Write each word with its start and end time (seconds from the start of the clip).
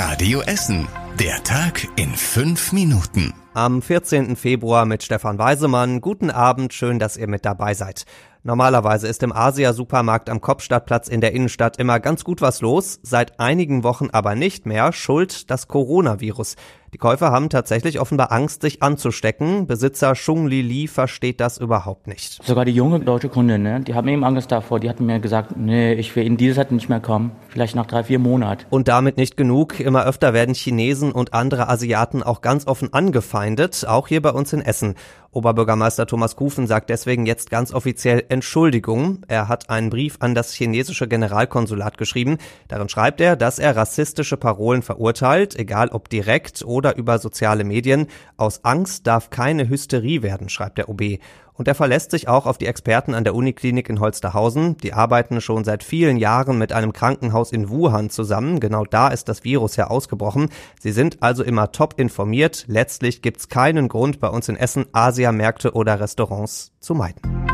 Radio 0.00 0.42
Essen. 0.42 0.86
Der 1.18 1.42
Tag 1.42 1.88
in 1.96 2.14
fünf 2.14 2.70
Minuten. 2.70 3.34
Am 3.52 3.82
14. 3.82 4.36
Februar 4.36 4.84
mit 4.86 5.02
Stefan 5.02 5.38
Weisemann. 5.38 6.00
Guten 6.00 6.30
Abend, 6.30 6.72
schön, 6.72 7.00
dass 7.00 7.16
ihr 7.16 7.26
mit 7.26 7.44
dabei 7.44 7.74
seid. 7.74 8.04
Normalerweise 8.44 9.08
ist 9.08 9.24
im 9.24 9.32
Asia-Supermarkt 9.32 10.30
am 10.30 10.40
Kopfstadtplatz 10.40 11.08
in 11.08 11.20
der 11.20 11.32
Innenstadt 11.32 11.78
immer 11.78 11.98
ganz 11.98 12.22
gut 12.22 12.40
was 12.40 12.60
los, 12.60 13.00
seit 13.02 13.40
einigen 13.40 13.82
Wochen 13.82 14.10
aber 14.12 14.36
nicht 14.36 14.66
mehr, 14.66 14.92
schuld 14.92 15.50
das 15.50 15.66
Coronavirus. 15.66 16.54
Die 16.94 16.98
Käufer 16.98 17.30
haben 17.30 17.50
tatsächlich 17.50 18.00
offenbar 18.00 18.32
Angst, 18.32 18.62
sich 18.62 18.82
anzustecken. 18.82 19.66
Besitzer 19.66 20.14
Shung 20.14 20.46
Li 20.46 20.62
Li 20.62 20.88
versteht 20.88 21.38
das 21.38 21.58
überhaupt 21.58 22.06
nicht. 22.06 22.42
Sogar 22.42 22.64
die 22.64 22.72
junge 22.72 23.00
deutsche 23.00 23.28
Kundin, 23.28 23.62
ne, 23.62 23.80
die 23.80 23.94
haben 23.94 24.08
eben 24.08 24.24
Angst 24.24 24.50
davor. 24.50 24.80
Die 24.80 24.88
hatten 24.88 25.04
mir 25.04 25.20
gesagt, 25.20 25.56
nee, 25.56 25.92
ich 25.92 26.16
will 26.16 26.24
in 26.24 26.38
diese 26.38 26.54
Zeit 26.56 26.72
nicht 26.72 26.88
mehr 26.88 27.00
kommen. 27.00 27.32
Vielleicht 27.48 27.76
nach 27.76 27.84
drei, 27.84 28.04
vier 28.04 28.18
Monaten. 28.18 28.64
Und 28.70 28.88
damit 28.88 29.18
nicht 29.18 29.36
genug. 29.36 29.80
Immer 29.80 30.06
öfter 30.06 30.32
werden 30.32 30.54
Chinesen 30.54 31.12
und 31.12 31.34
andere 31.34 31.68
Asiaten 31.68 32.22
auch 32.22 32.40
ganz 32.40 32.66
offen 32.66 32.92
angefeindet, 32.94 33.84
auch 33.86 34.08
hier 34.08 34.22
bei 34.22 34.30
uns 34.30 34.54
in 34.54 34.62
Essen. 34.62 34.94
Oberbürgermeister 35.30 36.06
Thomas 36.06 36.36
Kufen 36.36 36.66
sagt 36.66 36.88
deswegen 36.88 37.26
jetzt 37.26 37.50
ganz 37.50 37.74
offiziell 37.74 38.24
Entschuldigung. 38.30 39.20
Er 39.28 39.46
hat 39.46 39.68
einen 39.68 39.90
Brief 39.90 40.16
an 40.20 40.34
das 40.34 40.54
chinesische 40.54 41.06
Generalkonsulat 41.06 41.98
geschrieben. 41.98 42.38
Darin 42.66 42.88
schreibt 42.88 43.20
er, 43.20 43.36
dass 43.36 43.58
er 43.58 43.76
rassistische 43.76 44.38
Parolen 44.38 44.80
verurteilt, 44.80 45.54
egal 45.58 45.90
ob 45.90 46.08
direkt 46.08 46.64
oder 46.64 46.77
oder 46.78 46.96
über 46.96 47.18
soziale 47.18 47.64
Medien. 47.64 48.06
Aus 48.36 48.64
Angst 48.64 49.06
darf 49.08 49.30
keine 49.30 49.68
Hysterie 49.68 50.22
werden, 50.22 50.48
schreibt 50.48 50.78
der 50.78 50.88
OB. 50.88 51.18
Und 51.54 51.66
er 51.66 51.74
verlässt 51.74 52.12
sich 52.12 52.28
auch 52.28 52.46
auf 52.46 52.56
die 52.56 52.66
Experten 52.66 53.14
an 53.14 53.24
der 53.24 53.34
Uniklinik 53.34 53.88
in 53.88 53.98
Holsterhausen. 53.98 54.76
Die 54.76 54.92
arbeiten 54.92 55.40
schon 55.40 55.64
seit 55.64 55.82
vielen 55.82 56.16
Jahren 56.16 56.56
mit 56.56 56.72
einem 56.72 56.92
Krankenhaus 56.92 57.50
in 57.50 57.68
Wuhan 57.68 58.10
zusammen. 58.10 58.60
Genau 58.60 58.84
da 58.84 59.08
ist 59.08 59.28
das 59.28 59.42
Virus 59.42 59.74
ja 59.74 59.88
ausgebrochen. 59.88 60.50
Sie 60.80 60.92
sind 60.92 61.20
also 61.20 61.42
immer 61.42 61.72
top 61.72 61.94
informiert. 61.98 62.64
Letztlich 62.68 63.22
gibt's 63.22 63.48
keinen 63.48 63.88
Grund 63.88 64.20
bei 64.20 64.28
uns 64.28 64.48
in 64.48 64.54
Essen, 64.54 64.86
Asiamärkte 64.92 65.72
oder 65.72 65.98
Restaurants 65.98 66.70
zu 66.78 66.94
meiden. 66.94 67.47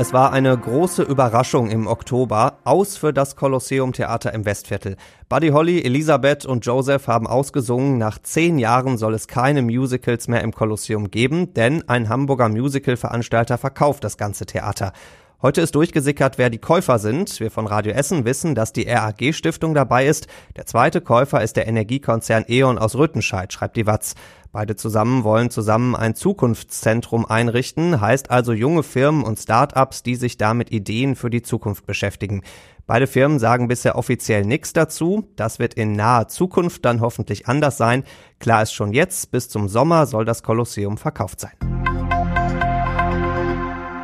Es 0.00 0.14
war 0.14 0.32
eine 0.32 0.56
große 0.56 1.02
Überraschung 1.02 1.68
im 1.68 1.86
Oktober. 1.86 2.60
Aus 2.64 2.96
für 2.96 3.12
das 3.12 3.36
Kolosseum 3.36 3.92
Theater 3.92 4.32
im 4.32 4.46
Westviertel. 4.46 4.96
Buddy 5.28 5.48
Holly, 5.48 5.82
Elisabeth 5.82 6.46
und 6.46 6.64
Joseph 6.64 7.06
haben 7.06 7.26
ausgesungen. 7.26 7.98
Nach 7.98 8.18
zehn 8.18 8.58
Jahren 8.58 8.96
soll 8.96 9.12
es 9.12 9.28
keine 9.28 9.60
Musicals 9.60 10.26
mehr 10.26 10.40
im 10.40 10.54
Kolosseum 10.54 11.10
geben, 11.10 11.52
denn 11.52 11.86
ein 11.86 12.08
Hamburger 12.08 12.48
Musical-Veranstalter 12.48 13.58
verkauft 13.58 14.02
das 14.02 14.16
ganze 14.16 14.46
Theater. 14.46 14.94
Heute 15.42 15.62
ist 15.62 15.74
durchgesickert, 15.74 16.36
wer 16.36 16.50
die 16.50 16.58
Käufer 16.58 16.98
sind. 16.98 17.40
Wir 17.40 17.50
von 17.50 17.66
Radio 17.66 17.94
Essen 17.94 18.26
wissen, 18.26 18.54
dass 18.54 18.74
die 18.74 18.86
RAG 18.86 19.32
Stiftung 19.32 19.72
dabei 19.72 20.06
ist. 20.06 20.26
Der 20.54 20.66
zweite 20.66 21.00
Käufer 21.00 21.42
ist 21.42 21.56
der 21.56 21.66
Energiekonzern 21.66 22.44
E.ON 22.46 22.76
aus 22.76 22.94
Rüttenscheid, 22.94 23.50
schreibt 23.50 23.78
die 23.78 23.86
Watz. 23.86 24.16
Beide 24.52 24.76
zusammen 24.76 25.24
wollen 25.24 25.48
zusammen 25.48 25.96
ein 25.96 26.14
Zukunftszentrum 26.14 27.24
einrichten, 27.24 28.02
heißt 28.02 28.30
also 28.30 28.52
junge 28.52 28.82
Firmen 28.82 29.22
und 29.24 29.38
Start-ups, 29.38 30.02
die 30.02 30.16
sich 30.16 30.36
damit 30.36 30.72
Ideen 30.72 31.16
für 31.16 31.30
die 31.30 31.40
Zukunft 31.40 31.86
beschäftigen. 31.86 32.42
Beide 32.86 33.06
Firmen 33.06 33.38
sagen 33.38 33.66
bisher 33.66 33.96
offiziell 33.96 34.44
nichts 34.44 34.74
dazu. 34.74 35.26
Das 35.36 35.58
wird 35.58 35.72
in 35.72 35.92
naher 35.92 36.28
Zukunft 36.28 36.84
dann 36.84 37.00
hoffentlich 37.00 37.46
anders 37.46 37.78
sein. 37.78 38.04
Klar 38.40 38.62
ist 38.62 38.74
schon 38.74 38.92
jetzt, 38.92 39.30
bis 39.30 39.48
zum 39.48 39.68
Sommer 39.68 40.04
soll 40.04 40.26
das 40.26 40.42
Kolosseum 40.42 40.98
verkauft 40.98 41.40
sein. 41.40 41.79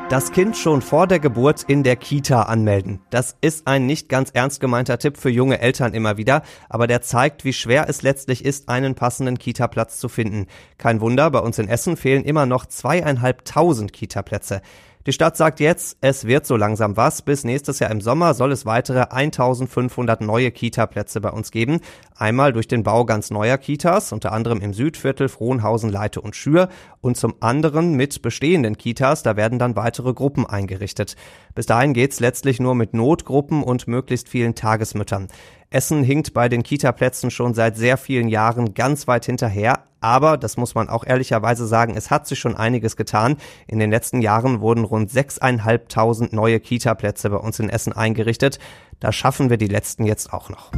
Das 0.09 0.31
Kind 0.31 0.57
schon 0.57 0.83
vor 0.83 1.09
der 1.09 1.19
Geburt 1.19 1.65
in 1.65 1.83
der 1.83 1.97
Kita 1.97 2.43
anmelden. 2.43 3.01
Das 3.11 3.37
ist 3.41 3.67
ein 3.67 3.87
nicht 3.87 4.09
ganz 4.09 4.31
ernst 4.31 4.61
gemeinter 4.61 5.01
Tipp 5.01 5.17
für 5.17 5.31
junge 5.31 5.59
Eltern 5.61 5.95
immer 5.95 6.17
wieder, 6.17 6.43
aber 6.69 6.87
der 6.87 7.03
zeigt, 7.03 7.45
wie 7.45 7.53
schwer 7.53 7.89
es 7.89 8.03
letztlich 8.03 8.45
ist, 8.45 8.69
einen 8.69 8.95
passenden 8.95 9.37
Kita-Platz 9.37 9.99
zu 9.99 10.09
finden. 10.09 10.47
Kein 10.79 11.01
Wunder, 11.01 11.29
bei 11.33 11.41
uns 11.41 11.59
in 11.59 11.67
Essen 11.67 11.97
fehlen 11.97 12.23
immer 12.23 12.47
noch 12.47 12.67
zweieinhalbtausend 12.67 13.93
Kita-Plätze. 13.93 14.63
Die 15.07 15.13
Stadt 15.13 15.37
sagt 15.37 15.61
jetzt, 15.61 15.99
es 16.01 16.25
wird 16.27 16.47
so 16.47 16.57
langsam 16.57 16.97
was. 16.97 17.23
Bis 17.23 17.45
nächstes 17.45 17.79
Jahr 17.79 17.93
im 17.93 18.01
Sommer 18.01 18.35
soll 18.35 18.51
es 18.51 18.67
weitere 18.67 19.03
1500 19.09 20.21
neue 20.21 20.51
Kita-Plätze 20.51 21.21
bei 21.21 21.31
uns 21.31 21.53
geben. 21.53 21.79
Einmal 22.17 22.53
durch 22.53 22.67
den 22.67 22.83
Bau 22.83 23.05
ganz 23.05 23.31
neuer 23.31 23.57
Kitas, 23.57 24.11
unter 24.13 24.33
anderem 24.33 24.61
im 24.61 24.75
Südviertel, 24.75 25.29
Frohnhausen, 25.29 25.91
Leite 25.91 26.21
und 26.21 26.35
Schür. 26.35 26.71
Und 27.01 27.17
zum 27.17 27.35
anderen 27.39 27.95
mit 27.95 28.21
bestehenden 28.21 28.79
Kitas, 28.79 29.23
da 29.23 29.37
werden 29.37 29.61
dann 29.61 29.77
weitere 29.77 30.13
Gruppen 30.13 30.45
eingerichtet. 30.45 31.15
Bis 31.55 31.67
dahin 31.67 31.93
geht's 31.93 32.19
letztlich 32.19 32.59
nur 32.59 32.75
mit 32.75 32.93
Notgruppen 32.93 33.63
und 33.63 33.87
möglichst 33.87 34.29
vielen 34.29 34.57
Tagesmüttern. 34.57 35.29
Essen 35.71 36.03
hinkt 36.03 36.35
bei 36.35 36.49
den 36.49 36.65
Kita-Plätzen 36.65 37.31
schon 37.31 37.55
seit 37.55 37.77
sehr 37.77 37.97
vielen 37.97 38.27
Jahren 38.27 38.75
ganz 38.75 39.07
weit 39.07 39.27
hinterher. 39.27 39.85
Aber, 40.07 40.37
das 40.37 40.57
muss 40.57 40.77
man 40.77 40.89
auch 40.89 41.05
ehrlicherweise 41.05 41.67
sagen, 41.67 41.97
es 41.97 42.13
hat 42.13 42.29
sich 42.29 42.39
schon 42.39 42.55
einiges 42.55 42.97
getan. 42.97 43.39
In 43.67 43.81
den 43.81 43.91
letzten 43.91 44.23
Jahren 44.23 44.61
wurden 44.61 44.85
rund 44.85 45.11
6.500 45.11 46.33
neue 46.33 46.61
Kita-Plätze 46.61 47.29
bei 47.29 47.39
uns 47.39 47.59
in 47.59 47.69
Essen 47.69 47.93
eingerichtet. 47.93 48.61
Da 49.01 49.11
schaffen 49.11 49.51
wir 49.51 49.57
die 49.57 49.67
letzten 49.67 50.05
jetzt 50.05 50.33
auch 50.33 50.49
noch. 50.49 50.71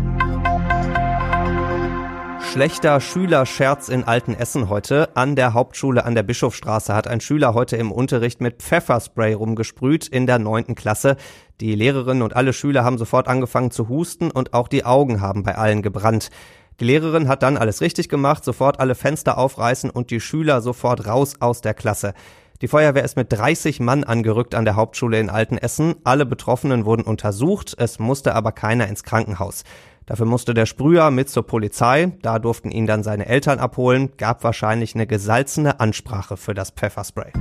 Schlechter 2.51 3.03
Schülerscherz 3.03 3.91
in 3.91 4.05
Altenessen 4.05 4.71
heute. 4.71 5.15
An 5.15 5.37
der 5.37 5.53
Hauptschule 5.53 6.07
an 6.07 6.15
der 6.15 6.23
Bischofstraße 6.23 6.95
hat 6.95 7.07
ein 7.07 7.21
Schüler 7.21 7.53
heute 7.53 7.77
im 7.77 7.93
Unterricht 7.93 8.41
mit 8.41 8.63
Pfefferspray 8.63 9.35
rumgesprüht 9.35 10.09
in 10.09 10.27
der 10.27 10.39
neunten 10.39 10.75
Klasse. 10.75 11.19
Die 11.61 11.75
Lehrerin 11.75 12.23
und 12.23 12.35
alle 12.35 12.55
Schüler 12.55 12.83
haben 12.83 12.97
sofort 12.97 13.29
angefangen 13.29 13.71
zu 13.71 13.91
husten 13.91 14.31
und 14.31 14.55
auch 14.55 14.69
die 14.69 14.87
Augen 14.87 15.21
haben 15.21 15.43
bei 15.43 15.57
allen 15.57 15.83
gebrannt. 15.83 16.31
Die 16.81 16.85
Lehrerin 16.85 17.27
hat 17.27 17.43
dann 17.43 17.57
alles 17.57 17.81
richtig 17.81 18.09
gemacht, 18.09 18.45
sofort 18.45 18.79
alle 18.79 18.95
Fenster 18.95 19.37
aufreißen 19.37 19.91
und 19.91 20.11
die 20.11 20.21
Schüler 20.21 20.61
sofort 20.61 21.07
raus 21.07 21.35
aus 21.41 21.61
der 21.61 21.75
Klasse. 21.75 22.15
Die 22.61 22.69
Feuerwehr 22.69 23.05
ist 23.05 23.17
mit 23.17 23.33
30 23.33 23.81
Mann 23.81 24.05
angerückt 24.05 24.55
an 24.55 24.65
der 24.65 24.77
Hauptschule 24.77 25.19
in 25.19 25.31
Altenessen. 25.31 25.97
Alle 26.05 26.27
Betroffenen 26.27 26.85
wurden 26.85 27.03
untersucht, 27.03 27.75
es 27.79 27.99
musste 27.99 28.35
aber 28.35 28.53
keiner 28.53 28.89
ins 28.89 29.03
Krankenhaus. 29.03 29.65
Dafür 30.07 30.27
musste 30.27 30.55
der 30.55 30.67
Sprüher 30.67 31.11
mit 31.11 31.29
zur 31.29 31.47
Polizei, 31.47 32.13
da 32.23 32.39
durften 32.39 32.71
ihn 32.71 32.87
dann 32.87 33.03
seine 33.03 33.27
Eltern 33.27 33.59
abholen, 33.59 34.11
gab 34.17 34.43
wahrscheinlich 34.43 34.95
eine 34.95 35.07
gesalzene 35.07 35.81
Ansprache 35.81 36.37
für 36.37 36.55
das 36.55 36.71
Pfefferspray. 36.71 37.33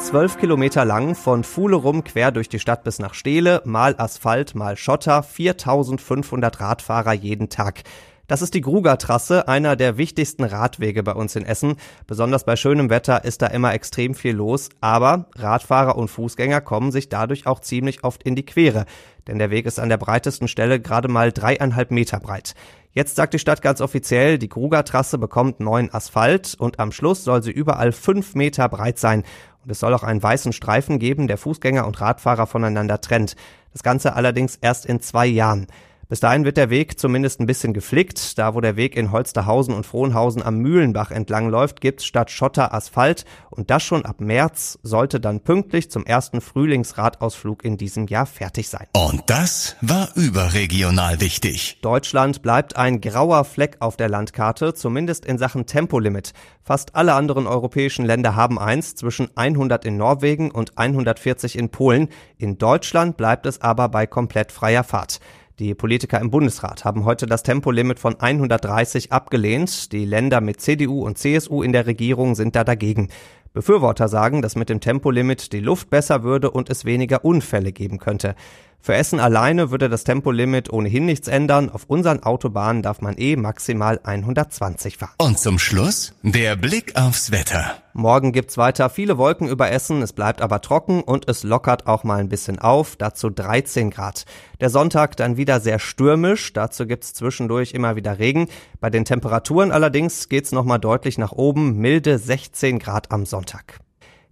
Zwölf 0.00 0.38
Kilometer 0.38 0.84
lang, 0.84 1.14
von 1.14 1.44
Fuhle 1.44 1.76
rum 1.76 2.02
quer 2.02 2.32
durch 2.32 2.48
die 2.48 2.58
Stadt 2.58 2.84
bis 2.84 2.98
nach 2.98 3.14
Steele, 3.14 3.60
mal 3.64 3.94
Asphalt, 3.98 4.54
mal 4.54 4.76
Schotter, 4.76 5.22
4500 5.22 6.58
Radfahrer 6.58 7.12
jeden 7.12 7.48
Tag. 7.50 7.82
Das 8.26 8.42
ist 8.42 8.54
die 8.54 8.60
Gruger-Trasse, 8.60 9.46
einer 9.46 9.76
der 9.76 9.98
wichtigsten 9.98 10.44
Radwege 10.44 11.02
bei 11.02 11.12
uns 11.12 11.36
in 11.36 11.44
Essen. 11.44 11.76
Besonders 12.06 12.44
bei 12.44 12.56
schönem 12.56 12.88
Wetter 12.88 13.24
ist 13.24 13.42
da 13.42 13.48
immer 13.48 13.74
extrem 13.74 14.14
viel 14.14 14.34
los, 14.34 14.70
aber 14.80 15.26
Radfahrer 15.36 15.96
und 15.96 16.08
Fußgänger 16.08 16.60
kommen 16.60 16.92
sich 16.92 17.08
dadurch 17.08 17.46
auch 17.46 17.60
ziemlich 17.60 18.02
oft 18.02 18.22
in 18.22 18.36
die 18.36 18.46
Quere. 18.46 18.86
Denn 19.26 19.38
der 19.38 19.50
Weg 19.50 19.66
ist 19.66 19.78
an 19.78 19.90
der 19.90 19.98
breitesten 19.98 20.48
Stelle 20.48 20.80
gerade 20.80 21.08
mal 21.08 21.30
dreieinhalb 21.30 21.90
Meter 21.90 22.20
breit. 22.20 22.54
Jetzt 22.92 23.14
sagt 23.14 23.34
die 23.34 23.38
Stadt 23.38 23.62
ganz 23.62 23.80
offiziell, 23.80 24.36
die 24.36 24.48
Gruger-Trasse 24.48 25.16
bekommt 25.16 25.60
neuen 25.60 25.94
Asphalt 25.94 26.56
und 26.58 26.80
am 26.80 26.90
Schluss 26.90 27.22
soll 27.22 27.40
sie 27.40 27.52
überall 27.52 27.92
fünf 27.92 28.34
Meter 28.34 28.68
breit 28.68 28.98
sein. 28.98 29.22
Und 29.62 29.70
es 29.70 29.78
soll 29.78 29.94
auch 29.94 30.02
einen 30.02 30.22
weißen 30.22 30.52
Streifen 30.52 30.98
geben, 30.98 31.28
der 31.28 31.38
Fußgänger 31.38 31.86
und 31.86 32.00
Radfahrer 32.00 32.48
voneinander 32.48 33.00
trennt. 33.00 33.36
Das 33.72 33.84
Ganze 33.84 34.14
allerdings 34.14 34.56
erst 34.56 34.86
in 34.86 35.00
zwei 35.00 35.26
Jahren. 35.26 35.68
Bis 36.10 36.18
dahin 36.18 36.44
wird 36.44 36.56
der 36.56 36.70
Weg 36.70 36.98
zumindest 36.98 37.38
ein 37.38 37.46
bisschen 37.46 37.72
geflickt. 37.72 38.36
Da, 38.36 38.56
wo 38.56 38.60
der 38.60 38.74
Weg 38.74 38.96
in 38.96 39.12
Holsterhausen 39.12 39.72
und 39.72 39.86
Frohnhausen 39.86 40.42
am 40.42 40.56
Mühlenbach 40.56 41.12
entlang 41.12 41.48
läuft, 41.48 41.80
gibt's 41.80 42.04
statt 42.04 42.32
Schotter 42.32 42.74
Asphalt. 42.74 43.24
Und 43.48 43.70
das 43.70 43.84
schon 43.84 44.04
ab 44.04 44.20
März 44.20 44.80
sollte 44.82 45.20
dann 45.20 45.38
pünktlich 45.38 45.88
zum 45.88 46.04
ersten 46.04 46.40
Frühlingsradausflug 46.40 47.64
in 47.64 47.76
diesem 47.76 48.08
Jahr 48.08 48.26
fertig 48.26 48.68
sein. 48.68 48.88
Und 48.92 49.22
das 49.26 49.76
war 49.82 50.08
überregional 50.16 51.20
wichtig. 51.20 51.78
Deutschland 51.80 52.42
bleibt 52.42 52.74
ein 52.74 53.00
grauer 53.00 53.44
Fleck 53.44 53.76
auf 53.78 53.96
der 53.96 54.08
Landkarte, 54.08 54.74
zumindest 54.74 55.24
in 55.24 55.38
Sachen 55.38 55.66
Tempolimit. 55.66 56.32
Fast 56.64 56.96
alle 56.96 57.14
anderen 57.14 57.46
europäischen 57.46 58.04
Länder 58.04 58.34
haben 58.34 58.58
eins, 58.58 58.96
zwischen 58.96 59.28
100 59.36 59.84
in 59.84 59.96
Norwegen 59.96 60.50
und 60.50 60.76
140 60.76 61.56
in 61.56 61.68
Polen. 61.68 62.08
In 62.36 62.58
Deutschland 62.58 63.16
bleibt 63.16 63.46
es 63.46 63.60
aber 63.60 63.88
bei 63.88 64.08
komplett 64.08 64.50
freier 64.50 64.82
Fahrt. 64.82 65.20
Die 65.60 65.74
Politiker 65.74 66.18
im 66.18 66.30
Bundesrat 66.30 66.86
haben 66.86 67.04
heute 67.04 67.26
das 67.26 67.42
Tempolimit 67.42 67.98
von 67.98 68.18
130 68.18 69.12
abgelehnt. 69.12 69.92
Die 69.92 70.06
Länder 70.06 70.40
mit 70.40 70.58
CDU 70.62 71.04
und 71.04 71.18
CSU 71.18 71.62
in 71.62 71.74
der 71.74 71.84
Regierung 71.86 72.34
sind 72.34 72.56
da 72.56 72.64
dagegen. 72.64 73.10
Befürworter 73.52 74.08
sagen, 74.08 74.40
dass 74.40 74.56
mit 74.56 74.70
dem 74.70 74.80
Tempolimit 74.80 75.52
die 75.52 75.60
Luft 75.60 75.90
besser 75.90 76.22
würde 76.22 76.50
und 76.50 76.70
es 76.70 76.86
weniger 76.86 77.26
Unfälle 77.26 77.72
geben 77.72 77.98
könnte. 77.98 78.36
Für 78.82 78.94
Essen 78.94 79.20
alleine 79.20 79.70
würde 79.70 79.90
das 79.90 80.04
Tempolimit 80.04 80.72
ohnehin 80.72 81.04
nichts 81.04 81.28
ändern. 81.28 81.68
Auf 81.68 81.84
unseren 81.86 82.22
Autobahnen 82.22 82.82
darf 82.82 83.02
man 83.02 83.18
eh 83.18 83.36
maximal 83.36 84.00
120 84.02 84.96
fahren. 84.96 85.14
Und 85.18 85.38
zum 85.38 85.58
Schluss 85.58 86.14
der 86.22 86.56
Blick 86.56 86.96
aufs 86.96 87.30
Wetter. 87.30 87.74
Morgen 87.92 88.32
gibt's 88.32 88.56
weiter 88.56 88.88
viele 88.88 89.18
Wolken 89.18 89.48
über 89.48 89.70
Essen, 89.70 90.00
es 90.00 90.12
bleibt 90.12 90.40
aber 90.40 90.60
trocken 90.60 91.02
und 91.02 91.28
es 91.28 91.42
lockert 91.42 91.86
auch 91.86 92.04
mal 92.04 92.20
ein 92.20 92.28
bisschen 92.28 92.58
auf, 92.58 92.96
dazu 92.96 93.28
13 93.28 93.90
Grad. 93.90 94.24
Der 94.60 94.70
Sonntag 94.70 95.16
dann 95.16 95.36
wieder 95.36 95.60
sehr 95.60 95.78
stürmisch, 95.78 96.52
dazu 96.52 96.86
gibt's 96.86 97.12
zwischendurch 97.12 97.72
immer 97.72 97.96
wieder 97.96 98.18
Regen. 98.18 98.48
Bei 98.80 98.88
den 98.88 99.04
Temperaturen 99.04 99.72
allerdings 99.72 100.28
geht's 100.28 100.52
nochmal 100.52 100.78
deutlich 100.78 101.18
nach 101.18 101.32
oben, 101.32 101.78
milde 101.78 102.18
16 102.18 102.78
Grad 102.78 103.10
am 103.10 103.26
Sonntag. 103.26 103.80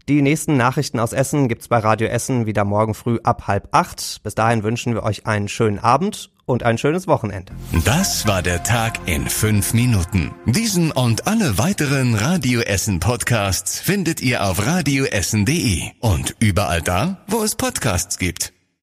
Die 0.09 0.23
nächsten 0.23 0.57
Nachrichten 0.57 1.01
aus 1.01 1.13
Essen 1.13 1.49
gibt's 1.49 1.69
bei 1.69 1.79
Radio 1.79 2.09
Essen 2.09 2.47
wieder 2.47 2.65
morgen 2.65 2.95
früh 2.95 3.19
ab 3.25 3.47
halb 3.47 3.69
acht. 3.73 4.21
Bis 4.23 4.35
dahin 4.35 4.63
wünschen 4.63 4.95
wir 4.95 5.03
euch 5.03 5.27
einen 5.27 5.49
schönen 5.49 5.79
Abend 5.79 6.31
und 6.47 6.63
ein 6.63 6.79
schönes 6.79 7.07
Wochenende. 7.07 7.53
Das 7.85 8.27
war 8.27 8.41
der 8.41 8.63
Tag 8.63 9.01
in 9.05 9.29
fünf 9.29 9.75
Minuten. 9.75 10.31
Diesen 10.47 10.93
und 10.93 11.27
alle 11.27 11.59
weiteren 11.59 12.15
Radio 12.15 12.61
Essen 12.63 13.01
Podcasts 13.01 13.81
findet 13.81 14.23
ihr 14.23 14.45
auf 14.45 14.67
radioessen.de 14.67 15.83
und 16.01 16.37
überall 16.41 16.81
da, 16.81 17.19
wo 17.27 17.43
es 17.43 17.55
Podcasts 17.55 18.19
gibt. 18.19 18.55